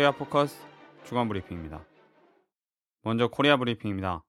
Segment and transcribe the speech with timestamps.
[0.00, 0.58] 코리아 포커스
[1.04, 1.84] 주간 브리핑입니다.
[3.02, 4.24] 먼저 코리아 브리핑입니다.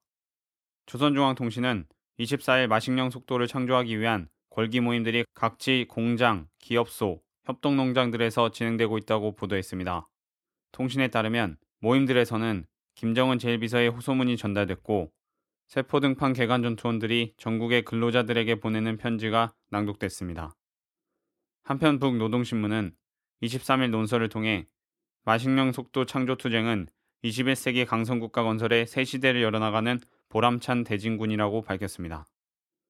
[0.86, 1.86] 조선중앙통신은
[2.19, 10.10] 24일 마식령 속도를 창조하기 위한 궐기 모임들이 각지 공장, 기업소, 협동농장들에서 진행되고 있다고 보도했습니다.
[10.73, 12.65] 통신에 따르면 모임들에서는
[12.96, 15.10] 김정은 제1비서의 호소문이 전달됐고
[15.68, 20.54] 세포 등판 개간 전투원들이 전국의 근로자들에게 보내는 편지가 낭독됐습니다.
[21.63, 22.93] 한편 북노동신문은
[23.41, 24.68] 23일 논설을 통해
[25.24, 26.88] 마식령 속도 창조 투쟁은
[27.24, 30.00] 21세기 강성국가 건설의 새 시대를 열어나가는
[30.30, 32.25] 보람찬 대진군이라고 밝혔습니다.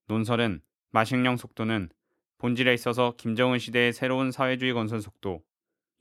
[0.08, 1.90] 논설은 마식령 속도는
[2.38, 5.44] 본질에 있어서 김정은 시대의 새로운 사회주의 건설 속도,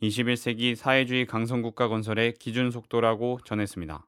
[0.02, 4.06] 21세기 사회주의 강성국가 건설의 기준 속도라고 전했습니다.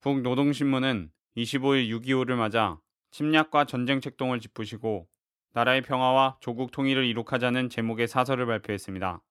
[0.00, 2.80] 북노동신문은 25일 6.25를 맞아
[3.12, 5.06] 침략과 전쟁 책동을 짚으시고
[5.52, 9.22] 나라의 평화와 조국 통일을 이룩하자는 제목의 사설을 발표했습니다.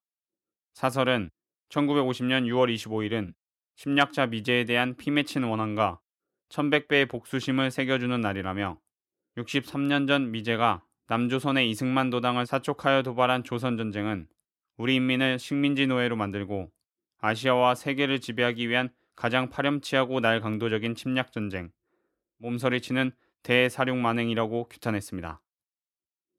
[0.73, 1.29] 사설은
[1.69, 3.33] 1950년 6월 25일은
[3.75, 5.99] 침략자 미제에 대한 피맺힌 원한과
[6.49, 8.79] 1100배의 복수심을 새겨주는 날이라며
[9.37, 14.27] 63년 전 미제가 남조선의 이승만 도당을 사촉하여 도발한 조선전쟁은
[14.77, 16.71] 우리 인민을 식민지 노예로 만들고
[17.19, 21.71] 아시아와 세계를 지배하기 위한 가장 파렴치하고 날강도적인 침략전쟁,
[22.37, 23.11] 몸서리치는
[23.43, 25.41] 대사륙 만행이라고 규탄했습니다.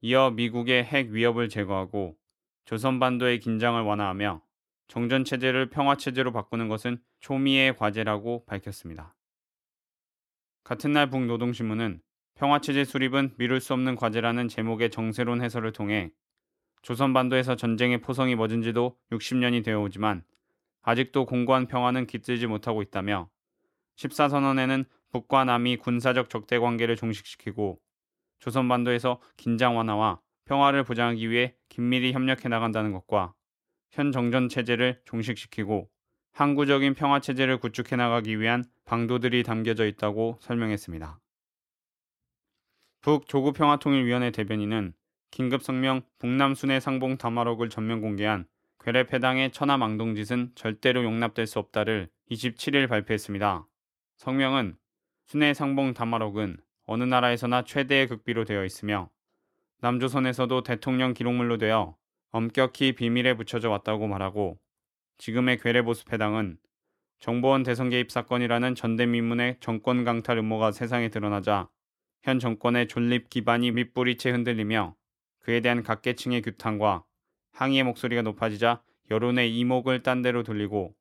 [0.01, 2.17] 이어 미국의 핵 위협을 제거하고
[2.65, 4.43] 조선반도의 긴장을 완화하며
[4.89, 9.15] 정전체제를 평화체제로 바꾸는 것은 초미의 과제라고 밝혔습니다.
[10.65, 12.01] 같은 날 북노동신문은
[12.35, 16.13] 평화체제 수립은 미룰 수 없는 과제라는 제목의 정세론 해설을 통해
[16.83, 20.25] 조선반도에서 전쟁의 포성이 멎은 지도 60년이 되어 오지만
[20.83, 23.31] 아직도 공고한 평화는 깃들지 못하고 있다며
[23.97, 27.79] 14선언에는 북과 남이 군사적 적대 관계를 종식시키고
[28.41, 33.35] 조선반도에서 긴장 완화와 평화를 보장하기 위해 긴밀히 협력해 나간다는 것과
[33.91, 35.89] 현 정전 체제를 종식시키고
[36.33, 41.21] 항구적인 평화 체제를 구축해 나가기 위한 방도들이 담겨져 있다고 설명했습니다.
[43.03, 44.95] 북 조국 평화통일위원회 대변인은
[45.31, 48.47] 긴급 성명 북남 순회 상봉 담화록을 전면 공개한
[48.81, 53.67] 괴뢰패당의 천하망동짓은 절대로 용납될 수 없다를 27일 발표했습니다.
[54.19, 54.77] 성명은
[55.27, 59.11] 순회 상봉 담화록은 어느 나라에서나 최대의 극비로 되어 있으며
[59.83, 61.97] 남조선에서도 대통령 기록물로 되어
[62.31, 64.61] 엄격히 비밀에 붙여져 왔다고 말하고
[65.19, 66.57] 지금의 괴뢰보수패당은
[67.19, 71.69] 정보원 대선 개입 사건이라는 전대미문의 정권 강탈 음모가 세상에 드러나자
[72.23, 74.95] 현 정권의 존립 기반이 밑뿌리채 흔들리며
[75.41, 77.05] 그에 대한 각계층의 규탄과
[77.51, 80.95] 항의의 목소리가 높아지자 여론의 이목을 딴 데로 돌리고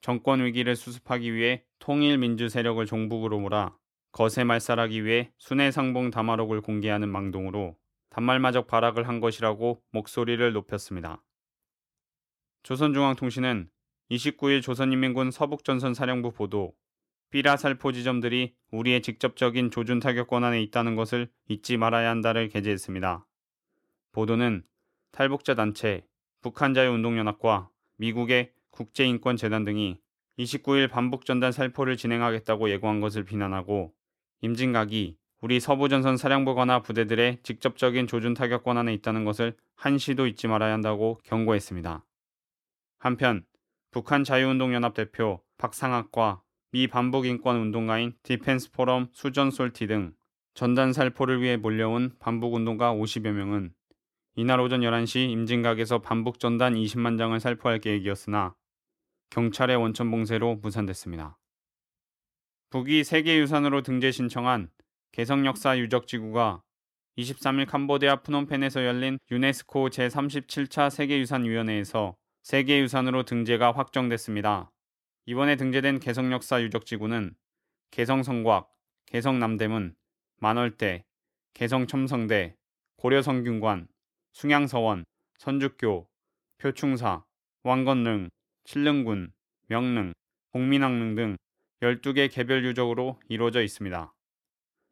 [0.00, 3.76] 정권 위기를 수습하기 위해 통일 민주 세력을 종북으로 몰아
[4.12, 7.76] 거세 말살하기 위해 순회 상봉 담화록을 공개하는 망동으로
[8.10, 11.22] 단말마적 발악을 한 것이라고 목소리를 높였습니다.
[12.62, 13.70] 조선중앙통신은
[14.10, 16.74] 29일 조선인민군 서북전선 사령부 보도
[17.30, 23.26] 삐라살포 지점들이 우리의 직접적인 조준 타격 권한에 있다는 것을 잊지 말아야 한다를 게재했습니다.
[24.12, 24.64] 보도는
[25.12, 26.06] 탈북자 단체,
[26.40, 30.00] 북한자유운동연합과 미국의 국제인권재단 등이
[30.38, 33.92] 29일 반북전단 살포를 진행하겠다고 예고한 것을 비난하고
[34.40, 41.20] 임진각이 우리 서부전선 사령부거나 부대들의 직접적인 조준 타격권 안에 있다는 것을 한시도 잊지 말아야 한다고
[41.24, 42.04] 경고했습니다.
[42.98, 43.44] 한편
[43.92, 50.12] 북한 자유운동연합 대표 박상학과 미 반북인권운동가인 디펜스 포럼 수전 솔티 등
[50.54, 53.72] 전단 살포를 위해 몰려온 반북운동가 50여 명은
[54.34, 58.54] 이날 오전 11시 임진각에서 반북 전단 20만 장을 살포할 계획이었으나
[59.30, 61.38] 경찰의 원천 봉쇄로 무산됐습니다.
[62.70, 64.70] 북이 세계유산으로 등재 신청한
[65.18, 66.62] 개성 역사 유적 지구가
[67.16, 72.14] 23일 캄보디아 프놈펜에서 열린 유네스코 제37차 세계유산위원회에서
[72.44, 74.70] 세계유산으로 등재가 확정됐습니다.
[75.26, 77.34] 이번에 등재된 개성 역사 유적 지구는
[77.90, 78.72] 개성 성곽,
[79.06, 79.96] 개성 남대문,
[80.36, 81.02] 만월대,
[81.52, 82.54] 개성 첨성대,
[82.98, 83.88] 고려성균관,
[84.34, 85.04] 숭양서원,
[85.38, 86.08] 선주교,
[86.58, 87.24] 표충사,
[87.64, 88.28] 왕건릉,
[88.62, 89.32] 칠릉군,
[89.66, 90.12] 명릉,
[90.52, 91.36] 복민항릉 등
[91.82, 94.12] 12개 개별 유적으로 이루어져 있습니다.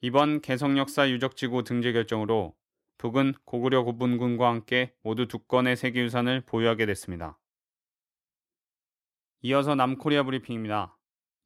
[0.03, 2.55] 이번 개성역사 유적지구 등재 결정으로
[2.99, 7.39] 북은 고구려 고분군과 함께 모두 두 건의 세계유산을 보유하게 됐습니다.
[9.43, 10.99] 이어서 남코리아 브리핑입니다.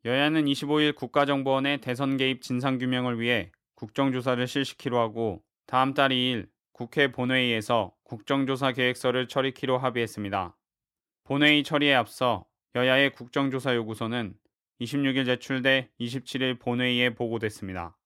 [0.05, 7.95] 여야는 25일 국가정보원의 대선 개입 진상규명을 위해 국정조사를 실시키로 하고 다음 달 2일 국회 본회의에서
[8.05, 10.57] 국정조사 계획서를 처리키로 합의했습니다.
[11.25, 14.35] 본회의 처리에 앞서 여야의 국정조사 요구서는
[14.81, 17.97] 26일 제출돼 27일 본회의에 보고됐습니다.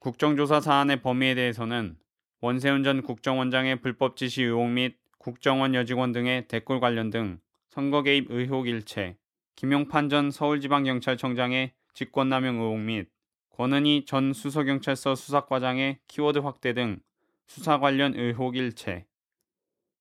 [0.00, 1.96] 국정조사 사안의 범위에 대해서는
[2.40, 8.30] 원세훈 전 국정원장의 불법 지시 의혹 및 국정원 여직원 등의 댓글 관련 등 선거 개입
[8.30, 9.16] 의혹 일체,
[9.56, 13.08] 김용판 전 서울지방경찰청장의 직권남용 의혹 및
[13.50, 17.00] 권은희 전 수서경찰서 수사과장의 키워드 확대 등
[17.48, 19.04] 수사 관련 의혹 일체,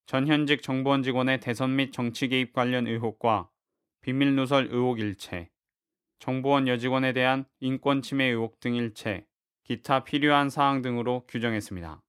[0.05, 3.49] 전 현직 정보원 직원의 대선 및 정치 개입 관련 의혹과
[4.01, 5.49] 비밀 누설 의혹 일체,
[6.19, 9.25] 정보원 여직원에 대한 인권 침해 의혹 등 일체,
[9.67, 12.01] 기타 필요한 사항 등으로 규정했습니다.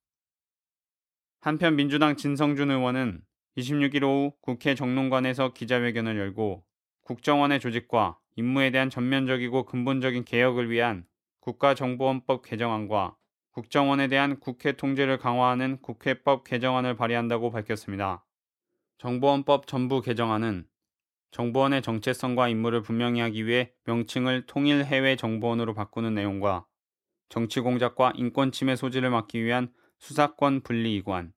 [1.41, 3.21] 한편 민주당 진성준 의원은
[3.57, 6.65] 26일 오후 국회 정론관에서 기자회견을 열고
[7.03, 11.05] 국정원의 조직과 임무에 대한 전면적이고 근본적인 개혁을 위한
[11.41, 13.17] 국가정보원법 개정안과
[13.51, 18.25] 국정원에 대한 국회 통제를 강화하는 국회법 개정안을 발의한다고 밝혔습니다.
[18.99, 20.65] 정보원법 전부 개정안은
[21.33, 26.65] 정보원의 정체성과 임무를 분명히 하기 위해 명칭을 통일해외정보원으로 바꾸는 내용과
[27.29, 31.33] 정치 공작과 인권 침해 소지를 막기 위한 수사권 분리 이관,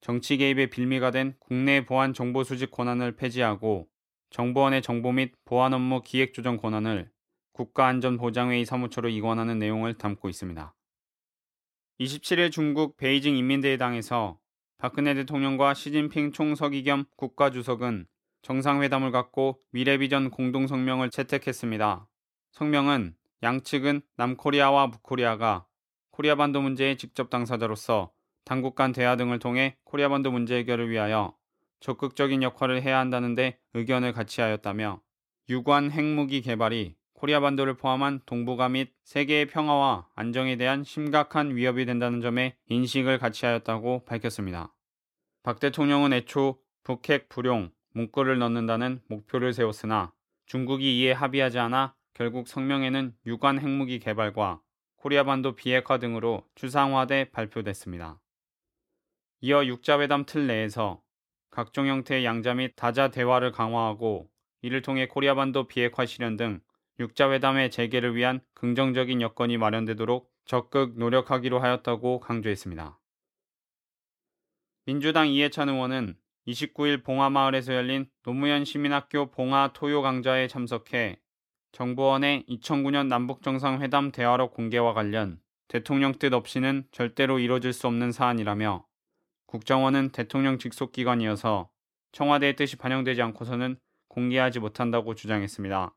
[0.00, 3.88] 정치 개입의 빌미가 된 국내 보안 정보 수집 권한을 폐지하고
[4.30, 7.10] 정보원의 정보 및 보안 업무 기획 조정 권한을
[7.52, 10.74] 국가안전보장회의 사무처로 이관하는 내용을 담고 있습니다.
[11.98, 14.38] 27일 중국 베이징 인민대회당에서
[14.76, 18.06] 박근혜 대통령과 시진핑 총서기 겸 국가주석은
[18.42, 22.06] 정상회담을 갖고 미래비전 공동성명을 채택했습니다.
[22.52, 25.66] 성명은 양측은 남코리아와 북코리아가
[26.10, 28.12] 코리아 반도 문제의 직접 당사자로서
[28.44, 31.36] 당국 간 대화 등을 통해 코리아 반도 문제 해결을 위하여
[31.80, 35.00] 적극적인 역할을 해야 한다는데 의견을 같이 하였다며
[35.48, 42.20] 유관 핵무기 개발이 코리아 반도를 포함한 동북아 및 세계의 평화와 안정에 대한 심각한 위협이 된다는
[42.20, 44.74] 점에 인식을 같이 하였다고 밝혔습니다.
[45.42, 50.12] 박 대통령은 애초 북핵 불용, 문구를 넣는다는 목표를 세웠으나
[50.46, 54.60] 중국이 이에 합의하지 않아 결국 성명에는 유관 핵무기 개발과
[54.96, 58.20] 코리아 반도 비핵화 등으로 추상화돼 발표됐습니다.
[59.40, 61.00] 이어 육자회담 틀 내에서
[61.50, 64.28] 각종 형태의 양자 및 다자 대화를 강화하고
[64.62, 66.60] 이를 통해 코리아 반도 비핵화 실현 등
[66.98, 72.98] 육자회담의 재개를 위한 긍정적인 여건이 마련되도록 적극 노력하기로 하였다고 강조했습니다.
[74.86, 76.16] 민주당 이해찬 의원은
[76.48, 81.20] 29일 봉화마을에서 열린 노무현 시민학교 봉화 토요 강좌에 참석해
[81.72, 88.86] 정보원의 2009년 남북정상회담 대화록 공개와 관련 대통령 뜻 없이는 절대로 이뤄질 수 없는 사안이라며
[89.46, 91.70] 국정원은 대통령 직속 기관이어서
[92.12, 93.76] 청와대의 뜻이 반영되지 않고서는
[94.08, 95.94] 공개하지 못한다고 주장했습니다.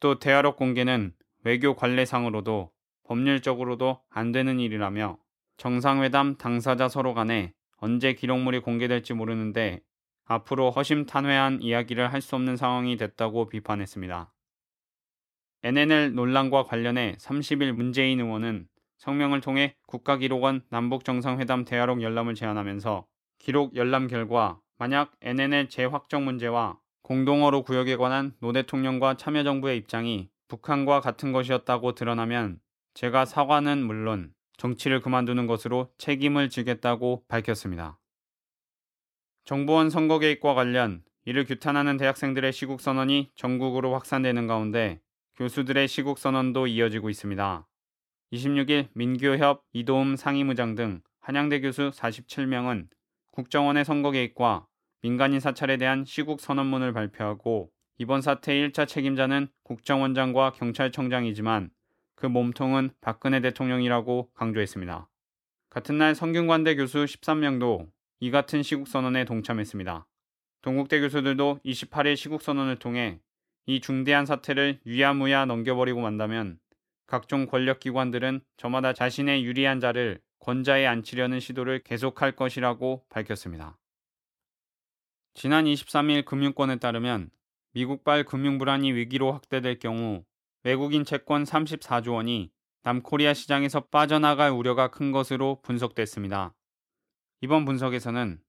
[0.00, 1.14] 또 대화록 공개는
[1.44, 2.72] 외교 관례상으로도
[3.04, 5.18] 법률적으로도 안 되는 일이라며
[5.58, 9.80] 정상회담 당사자 서로 간에 언제 기록물이 공개될지 모르는데
[10.24, 14.33] 앞으로 허심탄회한 이야기를 할 수 없는 상황이 됐다고 비판했습니다.
[15.64, 18.68] NNL 논란과 관련해 30일 문재인 의원은
[18.98, 23.06] 성명을 통해 국가기록원 남북정상회담 대화록 열람을 제안하면서
[23.38, 31.00] 기록 열람 결과 만약 NNL 재확정 문제와 공동어로 구역에 관한 노 대통령과 참여정부의 입장이 북한과
[31.00, 32.60] 같은 것이었다고 드러나면
[32.92, 37.98] 제가 사과는 물론 정치를 그만두는 것으로 책임을 지겠다고 밝혔습니다.
[39.46, 45.00] 정보원 선거 개입과 관련 이를 규탄하는 대학생들의 시국 선언이 전국으로 확산되는 가운데
[45.36, 47.66] 교수들의 시국 선언도 이어지고 있습니다.
[48.32, 52.86] 26일 민교협 이도움 상임의장 등 한양대 교수 47명은
[53.32, 54.66] 국정원의 선거 개입과
[55.02, 61.70] 민간인 사찰에 대한 시국 선언문을 발표하고 이번 사태의 1차 책임자는 국정원장과 경찰청장이지만
[62.14, 65.08] 그 몸통은 박근혜 대통령이라고 강조했습니다.
[65.68, 70.06] 같은 날 성균관대 교수 13명도 이 같은 시국선언에 동참했습니다.
[70.62, 73.18] 동국대 교수들도 28일 시국선언을 통해
[73.66, 76.58] 이 중대한 사태를 유야무야 넘겨버리고 만다면
[77.06, 83.78] 각종 권력기관들은 저마다 자신의 유리한 자를 권좌에 앉히려는 시도를 계속할 것이라고 밝혔습니다.
[85.32, 87.30] 지난 23일 금융권에 따르면
[87.72, 90.24] 미국발 금융불안이 위기로 확대될 경우
[90.62, 92.50] 외국인 채권 34조 원이
[92.82, 96.54] 남코리아 시장에서 빠져나갈 우려가 큰 것으로 분석됐습니다.
[97.40, 98.40] 이번 분석에서는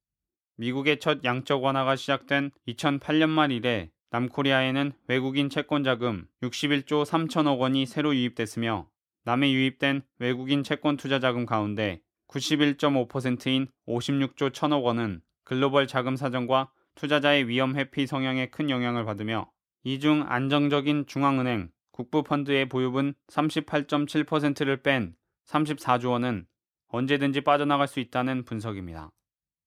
[0.57, 7.85] 미국의 첫 양적 완화가 시작된 2008년 말 이래 남코리아에는 외국인 채권 자금 61조 3천억 원이
[7.85, 8.87] 새로 유입됐으며
[9.23, 17.47] 남에 유입된 외국인 채권 투자 자금 가운데 91.5%인 56조 1천억 원은 글로벌 자금 사정과 투자자의
[17.47, 19.49] 위험 회피 성향에 큰 영향을 받으며
[19.83, 26.47] 이 중 안정적인 중앙은행, 국부펀드의 보유분 38.7%를 뺀 34조 원은
[26.87, 29.11] 언제든지 빠져나갈 수 있다는 분석입니다.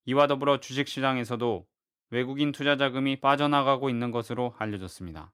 [0.06, 1.66] 이와 더불어 주식시장에서도
[2.10, 5.32] 외국인 투자 자금이 빠져나가고 있는 것으로 알려졌습니다.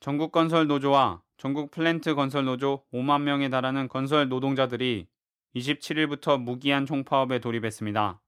[0.00, 5.06] 전국 건설 노조와 전국 플랜트 건설 노조 5만 명에 달하는 건설 노동자들이
[5.54, 8.20] 27일부터 무기한 총파업에 돌입했습니다.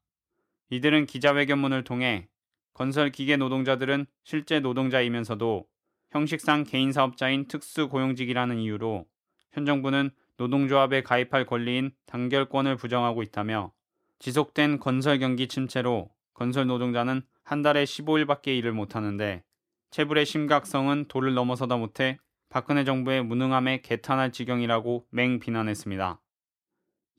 [0.71, 2.29] 이들은 기자회견문을 통해
[2.75, 5.67] 건설 기계 노동자들은 실제 노동자이면서도
[6.11, 9.07] 형식상 개인 사업자인 특수 고용직이라는 이유로
[9.53, 13.73] 현 정부는 노동조합에 가입할 권리인 단결권을 부정하고 있다며
[14.19, 19.43] 지속된 건설 경기 침체로 건설 노동자는 한 달에 15일밖에 일을 못하는데
[19.91, 22.19] 체불의 심각성은 도를 넘어서다 못해
[22.49, 26.21] 박근혜 정부의 무능함에 개탄할 지경이라고 맹 비난했습니다.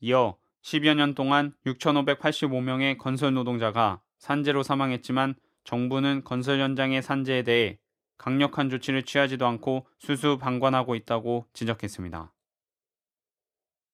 [0.02, 7.80] 이어 10여 년 동안 6,585명의 건설 노동자가 산재로 사망했지만 정부는 건설 현장의 산재에 대해
[8.18, 12.32] 강력한 조치를 취하지도 않고 수수방관하고 있다고 지적했습니다.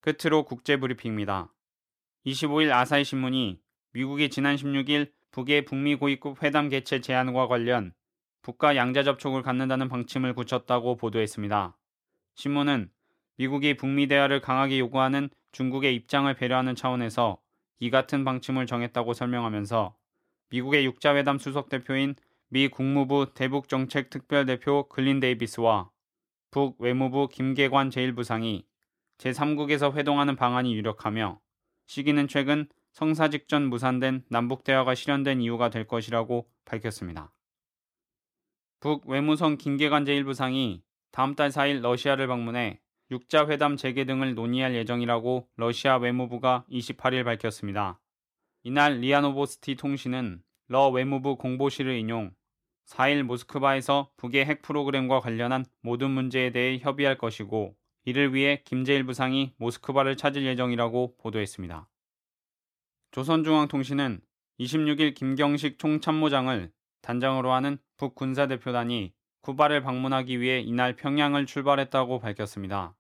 [0.02, 1.54] 끝으로 국제브리핑입니다.
[2.26, 3.62] 25일 아사히 신문이
[3.98, 7.94] 미국이 지난 16일 북의 북미 고위급 회담 개최 제안과 관련
[8.44, 11.76] 북과 양자 접촉을 갖는다는 방침을 굳혔다고 보도했습니다.
[12.36, 12.92] 신문은
[13.38, 17.42] 미국이 북미 대화를 강하게 요구하는 중국의 입장을 배려하는 차원에서
[17.80, 19.96] 이 같은 방침을 정했다고 설명하면서
[20.52, 22.14] 미국의 육자회담 수석 대표인
[22.50, 25.90] 미 국무부 대북 정책 특별 대표 글린 데이비스와
[26.52, 28.64] 북 외무부 김계관 제1부상이
[29.18, 31.40] 제3국에서 회동하는 방안이 유력하며
[31.88, 37.32] 시기는 최근 성사 직전 무산된 남북 대화가 실현된 이유가 될 것이라고 밝혔습니다.
[38.80, 45.48] 북 외무성 김계관 제1부상이 다음 달 4일 러시아를 방문해 육자 회담 재개 등을 논의할 예정이라고
[45.58, 48.02] 러시아 외무부가 28일 밝혔습니다.
[48.64, 52.32] 이날 리아노보스티 통신은 러 외무부 공보실을 인용
[52.88, 57.76] 4일 모스크바에서 북의 핵 프로그램과 관련한 모든 문제에 대해 협의할 것이고
[58.06, 61.88] 이를 위해 김 제1부상이 모스크바를 찾을 예정이라고 보도했습니다.
[63.12, 64.22] 조선중앙통신은
[64.60, 66.72] 26일 김경식 총참모장을
[67.02, 72.96] 단장으로 하는 북군사대표단이 쿠바를 방문하기 위해 이날 평양을 출발했다고 밝혔습니다.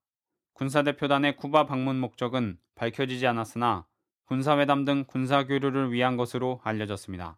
[0.53, 3.85] 군사대표단의 쿠바 방문 목적은 밝혀지지 않았으나
[4.25, 7.37] 군사회담 등 군사교류를 위한 것으로 알려졌습니다.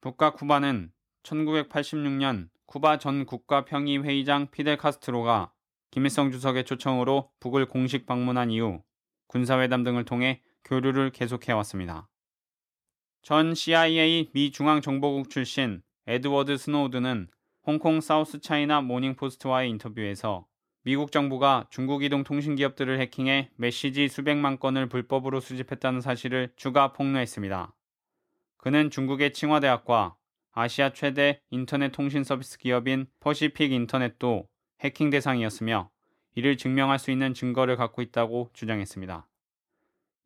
[0.00, 5.52] 북과 쿠바는 1986년 쿠바 전 국가평의회의장 피델 카스트로가
[5.90, 8.82] 김일성 주석의 초청으로 북을 공식 방문한 이후
[9.28, 12.08] 군사회담 등을 통해 교류를 계속해왔습니다.
[13.22, 17.28] 전 CIA 미 중앙정보국 출신 에드워드 스노우든은
[17.66, 20.46] 홍콩 사우스 차이나 모닝포스트와의 인터뷰에서
[20.82, 27.74] 미국 정부가 중국 이동 통신 기업들을 해킹해 메시지 수백만 건을 불법으로 수집했다는 사실을 추가 폭로했습니다.
[28.58, 30.14] 그는 중국의 칭화대학과
[30.52, 34.48] 아시아 최대 인터넷 통신 서비스 기업인 퍼시픽 인터넷도
[34.80, 35.90] 해킹 대상이었으며
[36.36, 39.26] 이를 증명할 수 있는 증거를 갖고 있다고 주장했습니다.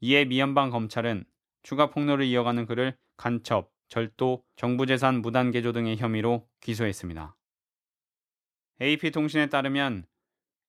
[0.00, 1.25] 이에 미연방 검찰은
[1.62, 7.37] 추가 폭로를 이어가는 그를 간첩, 절도, 정부재산 무단 개조 등의 혐의로 기소했습니다.
[8.80, 10.07] AP통신에 따르면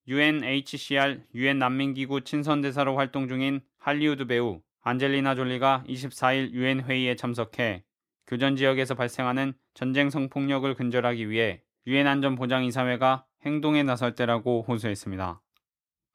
[0.07, 7.85] UNHCR 유엔 난민기구 친선대사로 활동 중인 할리우드 배우 안젤리나 졸리가 24일 유엔 회의에 참석해
[8.27, 15.41] 교전 지역에서 발생하는 전쟁 성폭력을 근절하기 위해 유엔 안전보장이사회가 행동에 나설 때라고 호소했습니다.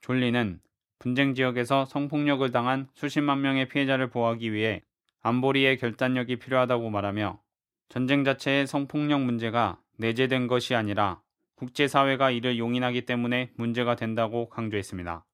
[0.01, 0.61] 졸리는
[0.99, 4.83] 분쟁 지역에서 성폭력을 당한 수십만 명의 피해자를 보호하기 위해
[5.23, 7.41] 안보리의 결단력이 필요하다고 말하며
[7.89, 11.21] 전쟁 자체의 성폭력 문제가 내재된 것이 아니라
[11.57, 15.25] 국제사회가 이를 용인하기 때문에 문제가 된다고 강조했습니다.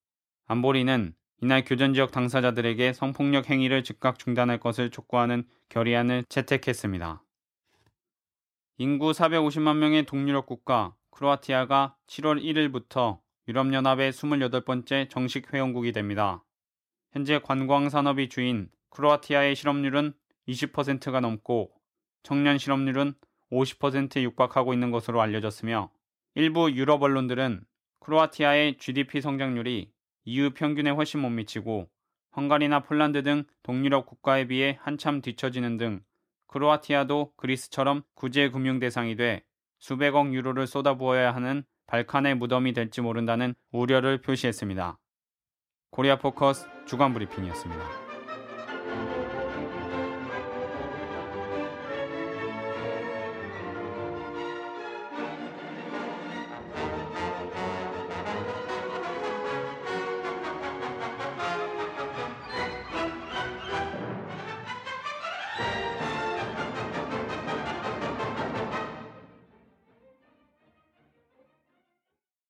[0.46, 7.22] 안보리는 이날 교전 지역 당사자들에게 성폭력 행위를 즉각 중단할 것을 촉구하는 결의안을 채택했습니다.
[8.78, 13.18] 인구 450만 명의 동유럽 국가 크로아티아가 7월 1일부터
[13.52, 16.42] 유럽연합의 28번째 정식 회원국이 됩니다.
[17.12, 20.14] 현재 관광산업이 주인 크로아티아의 실업률은
[20.48, 21.70] 20%가 넘고
[22.22, 23.12] 청년 실업률은
[23.50, 25.90] 50%에 육박하고 있는 것으로 알려졌으며
[26.34, 27.62] 일부 유럽 언론들은
[28.00, 29.92] 크로아티아의 GDP 성장률이
[30.24, 31.90] EU 평균에 훨씬 못 미치고
[32.34, 36.00] 헝가리나 폴란드 등 동유럽 국가에 비해 한참 뒤처지는 등
[36.46, 39.44] 크로아티아도 그리스처럼 구제 금융 대상이 돼
[39.78, 44.98] 수백억 유로를 쏟아부어야 하는 발칸의 무덤이 될지 모른다는 우려를 표시했습니다.
[45.90, 48.01] 코리아 포커스 주간 브리핑이었습니다.